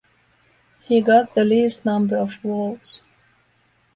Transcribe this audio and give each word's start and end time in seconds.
He 0.81 0.99
got 0.99 1.35
the 1.35 1.45
least 1.45 1.85
number 1.85 2.17
of 2.17 2.37
votes. 2.37 3.03